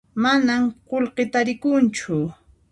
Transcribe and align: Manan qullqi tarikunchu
Manan 0.23 0.63
qullqi 0.89 1.23
tarikunchu 1.33 2.15